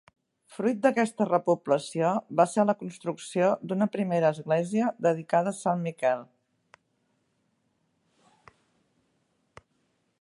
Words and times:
Fruit 0.53 0.77
d'aquesta 0.83 1.25
repoblació, 1.27 2.13
va 2.41 2.45
ser 2.53 2.65
la 2.69 2.75
construcció 2.79 3.51
d'una 3.73 3.89
primera 3.97 4.33
església 4.37 4.89
dedicada 5.09 5.55
a 5.55 5.61
sant 5.61 5.87
Miquel. 5.91 6.27